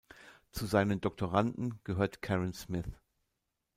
Zu 0.49 0.65
seinen 0.65 0.99
Doktoranden 0.99 1.79
gehört 1.83 2.23
Karen 2.23 2.53
Smith. 2.53 2.89